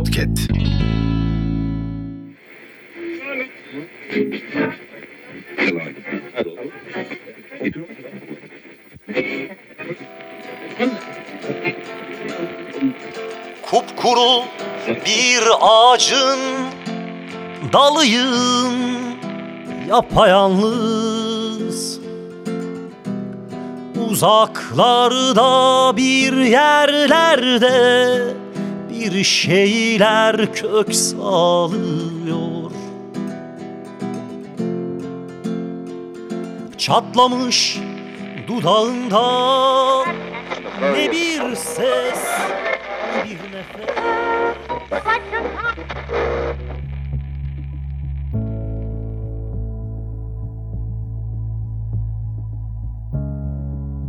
[0.00, 0.48] Podcast.
[13.62, 14.44] Kupkuru
[15.06, 16.38] bir ağacın
[17.72, 18.72] dalıyım
[19.88, 21.30] yapayalnız
[24.10, 27.70] Uzaklarda bir yerlerde
[29.00, 32.70] bir şeyler kök salıyor
[36.78, 37.78] Çatlamış
[38.48, 40.04] dudağında
[40.80, 42.24] ne bir ses
[43.16, 43.90] ne bir nefes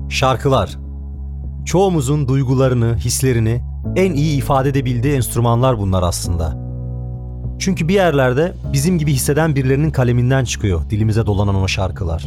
[0.10, 0.78] Şarkılar.
[1.66, 6.58] Çoğumuzun duygularını, hislerini en iyi ifade edebildiği enstrümanlar bunlar aslında.
[7.60, 12.26] Çünkü bir yerlerde bizim gibi hisseden birilerinin kaleminden çıkıyor dilimize dolanan o şarkılar.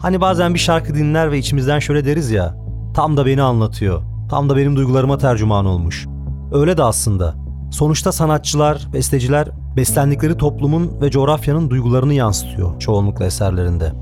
[0.00, 2.56] Hani bazen bir şarkı dinler ve içimizden şöyle deriz ya,
[2.94, 6.06] tam da beni anlatıyor, tam da benim duygularıma tercüman olmuş.
[6.52, 7.34] Öyle de aslında.
[7.70, 13.92] Sonuçta sanatçılar, besteciler beslendikleri toplumun ve coğrafyanın duygularını yansıtıyor çoğunlukla eserlerinde.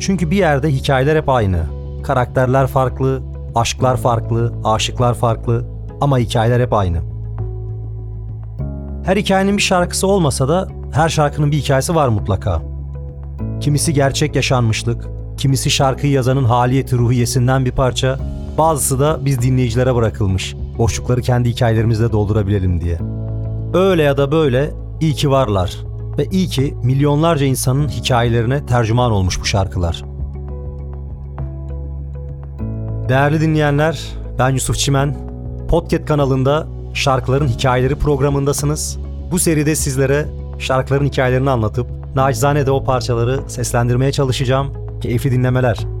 [0.00, 1.62] Çünkü bir yerde hikayeler hep aynı.
[2.02, 3.22] Karakterler farklı,
[3.56, 5.66] aşklar farklı, aşıklar farklı
[6.00, 6.98] ama hikayeler hep aynı.
[9.04, 12.62] Her hikayenin bir şarkısı olmasa da her şarkının bir hikayesi var mutlaka.
[13.60, 18.18] Kimisi gerçek yaşanmışlık, kimisi şarkıyı yazanın haliyeti ruhiyesinden bir parça,
[18.58, 20.54] bazısı da biz dinleyicilere bırakılmış.
[20.78, 22.98] Boşlukları kendi hikayelerimizle doldurabilelim diye.
[23.74, 25.76] Öyle ya da böyle iyi ki varlar
[26.18, 30.15] ve iyi ki milyonlarca insanın hikayelerine tercüman olmuş bu şarkılar.
[33.08, 34.00] Değerli dinleyenler,
[34.38, 35.16] ben Yusuf Çimen.
[35.68, 38.98] Podcast kanalında Şarkıların Hikayeleri programındasınız.
[39.30, 40.26] Bu seride sizlere
[40.58, 44.72] şarkıların hikayelerini anlatıp nacizane de o parçaları seslendirmeye çalışacağım.
[45.00, 45.95] Keyifli dinlemeler.